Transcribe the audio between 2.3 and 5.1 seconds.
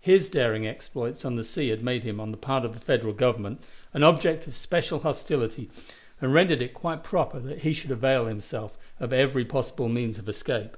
the part of the Federal Government, an object of special